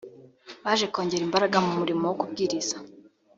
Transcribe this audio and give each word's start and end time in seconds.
baje 0.63 0.85
kongera 0.93 1.23
imbaraga 1.27 1.57
mu 1.65 1.71
murimo 1.79 2.03
wo 2.07 2.15
kubwiriza 2.21 2.77